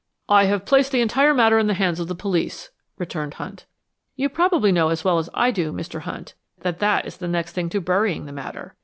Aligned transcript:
"I 0.29 0.45
have 0.45 0.65
placed 0.65 0.91
the 0.91 0.99
entire 1.01 1.31
matter 1.31 1.59
in 1.59 1.67
the 1.67 1.75
hands 1.75 1.99
of 1.99 2.07
the 2.07 2.15
police," 2.15 2.71
returned 2.97 3.35
Hunt. 3.35 3.67
"You 4.15 4.29
probably 4.29 4.71
know, 4.71 4.89
as 4.89 5.03
well 5.03 5.19
as 5.19 5.29
I 5.31 5.51
do, 5.51 5.71
Mr. 5.71 5.99
Hunt, 5.99 6.33
that 6.61 6.79
that 6.79 7.05
is 7.05 7.17
the 7.17 7.27
next 7.27 7.51
thing 7.51 7.69
to 7.69 7.79
burying 7.79 8.25
the 8.25 8.31
matter. 8.31 8.73